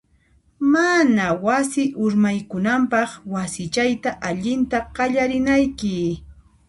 Mana 0.73 1.25
wasi 1.45 1.83
urmaykunanpaq, 2.05 3.09
wasichayta 3.33 4.09
allinta 4.29 4.77
qallarinayki. 4.95 5.95